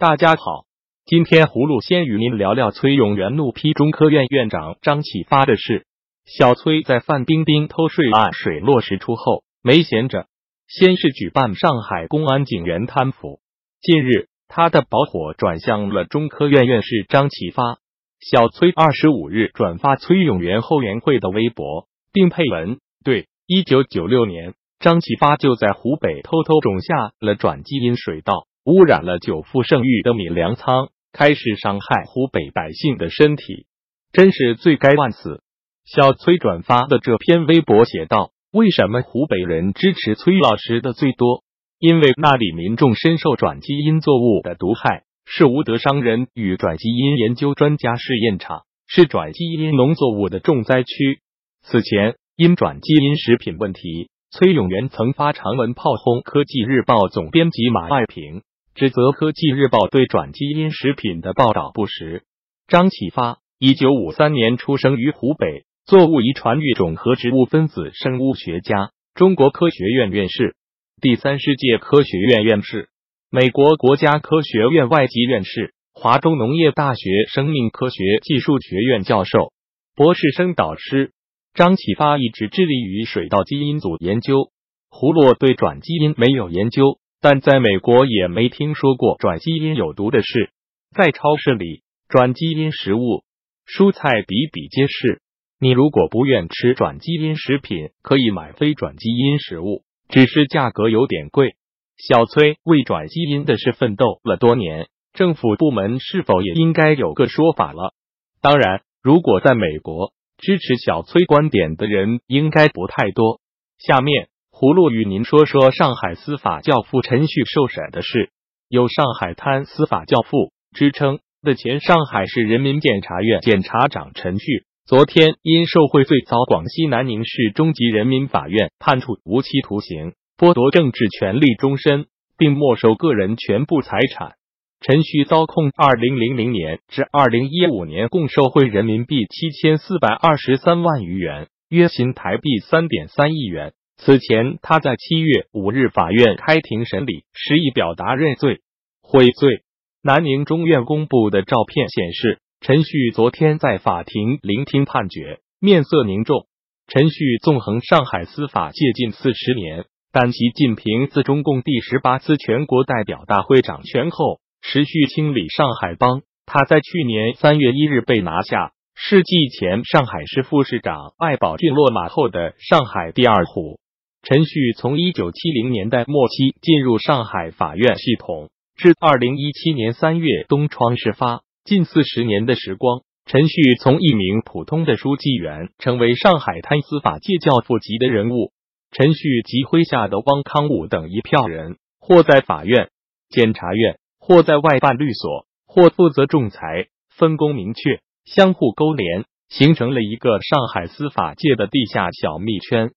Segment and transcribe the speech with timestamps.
[0.00, 0.62] 大家好，
[1.06, 5.86] 今天葫芦先与您聊聊崔永元怒批中科院院长张启发的事。
[6.24, 10.26] 小崔在范冰冰偷税案水落石出后，没闲着，
[10.68, 13.40] 先是举办上海公安警员贪腐。
[13.82, 17.78] 近日，他的宝火转向了中科院院士张启发。
[18.20, 33.64] 小崔二十五日转发崔永元后援会的微博，并配文：“对，一九九六年。”张启发就在湖北偷偷种下了转基因水稻，污染了久负盛誉的米粮仓，开始伤害湖北百姓的身体，
[34.12, 35.40] 真是罪该万死。
[35.86, 41.44] 小崔转发的这篇微博写道：“为什么湖北人支持崔老师的最多？
[41.78, 51.20] 因为那里民众深受转基因作物的毒害，是无德商人与转基因研究专家试验场，是转基因农作物的重灾区。
[51.62, 58.42] 此前因转基因食品问题。”崔永元曾发长文炮轰《科技日报》总编辑马爱平，
[58.78, 62.22] 指责《科技日报》对转基因食品的报道不实。
[62.68, 70.54] 张启发，一九五三年出生于湖北，作物遗传育种和植物分子生物学家，中国科学院院士，
[71.02, 72.88] 第三世界科学院院士，
[73.32, 79.52] 美国国家科学院外籍院士，华中农业大学生命科学技术学院教授，
[79.96, 81.10] 博士生导师。
[81.52, 84.52] 张启发一直致力于水稻基因组研究，
[84.88, 90.50] 胡洛对转基因没有研究，但在美国也没听说过转基因有毒的事。
[90.94, 93.24] 在超市里，转基因食物、
[93.66, 95.20] 蔬菜比比皆是。
[95.60, 101.56] 你如果不愿吃转基因食品，可以买非转基因食物，只是价格有点贵。
[101.96, 107.94] 小崔为转基因的事奋斗了多年，政府部门是否也应该有个说法了？
[108.40, 110.12] 当然，如果在美国。
[110.40, 113.40] 支持小崔观点的人应该不太多。
[113.76, 114.28] 下面，
[114.60, 118.30] 葫芦与您说说上海司法教父陈旭受审的事。
[118.68, 132.06] 有“上海滩司法教父”之称的前上海市人民检察院检察长陈旭，昨天因受贿罪遭广西南宁市中级人民法院判处无期徒刑，剥夺政治权利终身，
[132.36, 134.32] 并没收个人全部财产。
[134.80, 143.72] 陈旭遭控二零零零年至二零一五年共受贿人民币七千四百二十三万余元，约新台币三点三亿元。
[143.98, 148.60] 此前，他在七月五日法院开庭审理，实已表达认罪
[149.02, 149.64] 悔罪。
[150.02, 156.46] 南宁中院公布的照片显示，陈旭昨天在法庭聆听判决，面色凝重。
[156.86, 164.40] 陈旭纵横上海司法界近四十年，但习近平自中共第十八次全国代表大会掌权后。
[164.60, 173.78] 持续清理上海帮，他在去年三月一日被拿下，是继前上海市副市长艾宝俊落马后的上海第二虎。
[174.22, 188.52] 陈旭从一九七零年代末期进入上海法院系统，至二零一七年三月东窗事发，近四十年的时光，陈旭从一名普通的书记员，成为上海滩司法界教父级的人物。
[188.90, 192.90] 陈旭及麾下的汪康武等一票人，或在法院、
[193.28, 193.98] 检察院。
[194.20, 202.90] 或在外办律所，或负责仲裁，分工明确，相互勾连，形成了一个上海司法界的地下小密圈。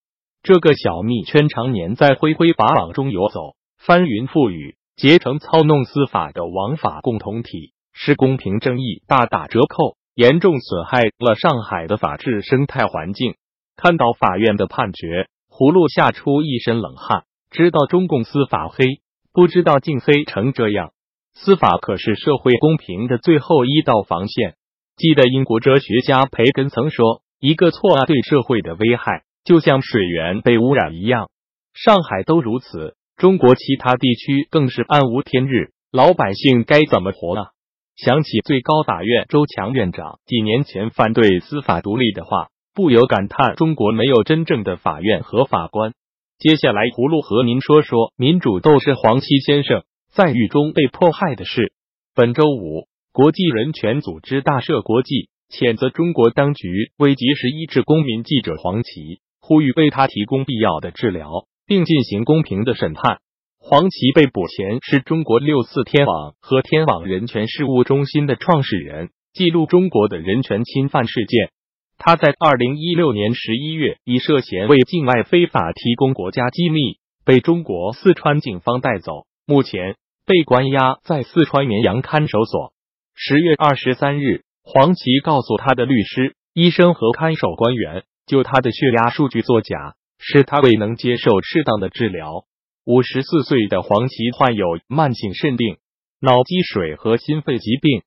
[0.43, 13.35] 这个小密圈常年在恢恢法网中游走，翻云覆雨，结成操弄司法的王法共同体，使公平正义大打折扣，严重损害了上海的法治生态环境。
[13.75, 17.25] 看到法院的判决，葫芦吓出一身冷汗。
[17.51, 19.01] 知道中共司法黑，
[19.33, 20.91] 不知道竟黑成这样。
[21.35, 24.55] 司法可是社会公平的最后一道防线。
[24.97, 31.29] 记得英国哲学家培根曾说：“一个错案对社会的危害，就像水源被污染一样。”
[31.73, 35.71] 上海都如此，中国其他地区更是暗无天日。
[35.91, 37.47] 老百姓该怎么活啊？
[37.95, 45.93] 想起最高法院周强院长几年前反对司法独立的话，不由感叹：中国没有真正的法院和法官。
[46.39, 49.83] 接下来，葫芦和您说说民主斗士黄奇先生。
[50.13, 51.71] 在狱中被迫害的事。
[52.13, 59.21] 本周五，国际人权组织大赦国际谴责中国当局未及时医治公民记者黄奇，
[59.51, 61.29] 呼吁为他提供必要的治疗，
[61.67, 63.19] 并进行公平的审判。
[63.59, 71.49] 黄奇被捕前是中国六四天网和天网人权事务中心的创始人，记录中国的人权侵犯事件。
[71.97, 76.79] 他在二零一六年十一月以涉嫌为境外非法提供国家机密，
[77.25, 79.25] 被中国四川警方带走。
[79.45, 82.71] 目前被关押在四川绵阳看守所。
[83.15, 92.45] 十月二十三日，黄奇告诉他的律师、医生和看守官员，就他的血压数据作假，使他未能接受适当的治疗。
[92.85, 95.75] 五十四岁的黄奇患有慢性肾病，
[96.21, 98.03] 脑积水和心肺疾病。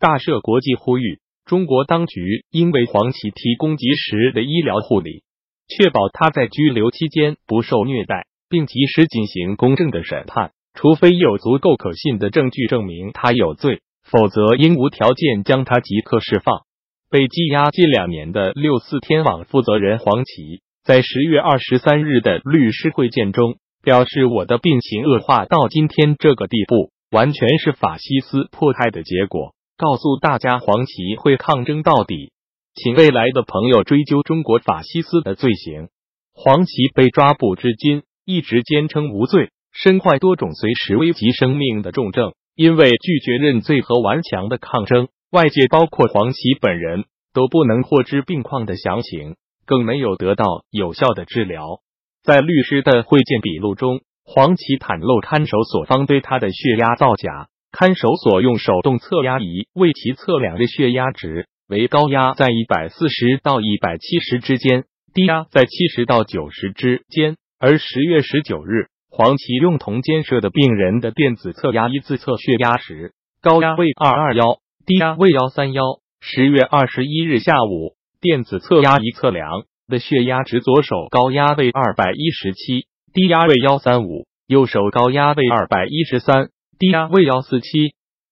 [0.00, 5.22] 大赦国际呼吁中国当局应为黄旗提供及时的医疗护理，
[5.68, 10.50] 确保他在拘留期间不受虐待，并及时进行公正的审判。
[10.74, 16.62] 除非有足够可信的证据证明他有罪，否则应无条件将他即刻释放。
[17.10, 29.54] 被羁押近两年的六四天网负责人黄奇，在十月二十三日的律师会见中表示：“我的病情恶化到今天这个地步，完全是法西斯迫害的结果。
[29.78, 32.32] 告诉大家，黄奇会抗争到底，
[32.74, 35.88] 请未来的朋友追究中国法西斯的罪行。
[36.34, 47.04] 黄奇被抓捕至今，一直坚称无罪。”身患多种随时危及生命的重症，因为拒绝认罪和顽强的抗争，外界包括黄奇本人
[47.34, 49.36] 都不能获知病况的详情，
[49.66, 51.80] 更没有得到有效的治疗。
[52.22, 67.36] 在律师的会见笔录中，黄奇袒露看守所方对他的血压造假，看守所用手动测压仪为其测量的血压值为高压在一百四十到一百七十之间，低压在七十到九十之间。
[67.58, 68.88] 而十月十九日。
[69.10, 74.58] 黄芪用同监舍的病人的电子测压仪自测血压时，高压为二二幺，
[74.88, 75.82] 低压为幺三幺。
[76.18, 77.92] 十月二十一日下午，
[78.22, 86.48] 电子测压仪测量的血压值，左手高压为二百一十七，低压为幺三五；右手高压为二百一十三，
[86.78, 87.68] 低压为幺四七。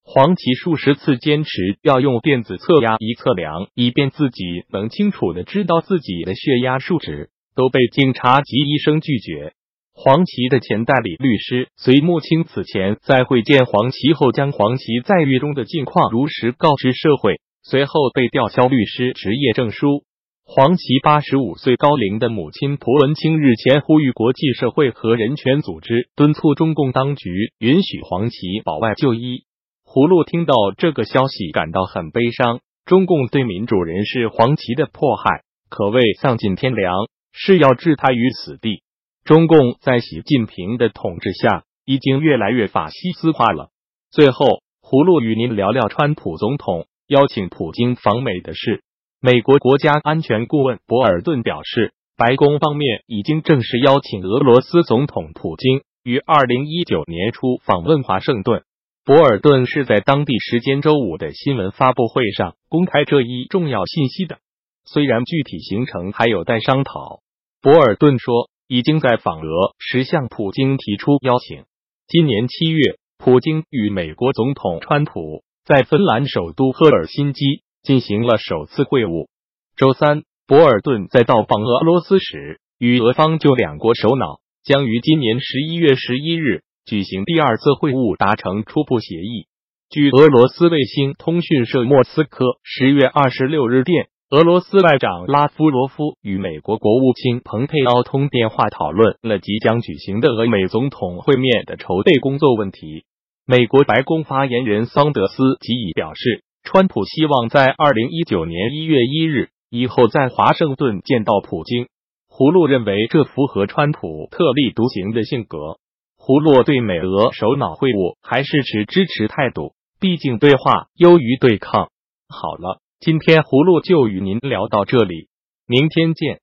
[0.03, 1.50] 黄芪数十次坚持
[1.82, 4.43] 要用电子测压仪测量，以便自己
[4.73, 9.53] 能清楚的知道自己的血压数值，都被警察及医生拒绝。
[9.98, 20.04] 黄芪的前代理律师隋木清此前在会见黄芪后，将黄芪在狱中的近况如实告知社会，随后被吊销律师执业证书。
[20.44, 29.44] 黄芪八十五岁高龄的母亲蒲文清日前呼吁国际社会和人权组织敦促中共当局允许黄芪保外就医。
[29.87, 35.40] 葫芦听到这个消息感到很悲伤，中共对民主人士黄芪的迫害
[35.70, 36.93] 可谓丧尽天良，
[37.32, 38.82] 是要置他于死地。
[39.26, 43.70] 中共在习近平的统治下，已经越来越法西斯化了。
[44.12, 48.84] 最后，葫芦与您聊聊川普总统邀请普京访美的事。
[49.20, 58.62] 美国国家安全顾问博尔顿表示，白宫方面已经正式邀请俄罗斯总统普京于二零一九年初访问华盛顿。
[59.05, 64.38] 博尔顿是在当地时间周五的新闻发布会上公开这一重要信息的，
[64.84, 67.22] 虽然具体行程还有待商讨。
[67.61, 68.49] 博尔顿说。
[68.69, 71.65] 已经在访俄时向普京提出邀请。
[72.09, 79.29] 今年七月，普京与美国总统川普在芬兰首都赫尔辛基进行了首次会晤。
[79.77, 89.47] 周三，博尔顿在到访俄罗斯时，与俄方就两国首脑将于今年十一月十一日举行第二次会晤达成初步协议。
[89.89, 94.09] 据俄罗斯卫星通讯社莫斯科十月二十六日电。
[94.28, 103.05] 俄罗斯外长拉夫罗夫与美国国务卿蓬佩奥通电话，讨论了即将举行的俄美总统会面的筹备工作问题。
[103.46, 111.86] 美国白宫发言人桑德斯即已表示，川普希望在二零一九年一月一日以后在华盛顿见到普京。
[112.29, 115.79] 葫芦认为这符合川普特立独行的性格。
[116.19, 121.91] 葫芦对美俄首脑会晤还是持支持态度，毕竟对话优于对抗。
[122.29, 122.81] 好了。
[122.98, 125.29] 今天葫芦就与您聊到这里，
[125.67, 126.41] 明天见。